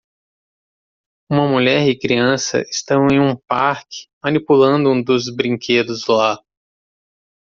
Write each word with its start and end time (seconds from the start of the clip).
Uma 1.29 1.47
mulher 1.47 1.87
e 1.87 1.95
criança 1.95 2.61
estão 2.63 3.07
em 3.11 3.19
um 3.19 3.35
parque 3.47 4.07
manipulando 4.23 4.89
um 4.89 5.03
dos 5.03 5.29
brinquedos 5.29 6.07
lá 6.07 6.39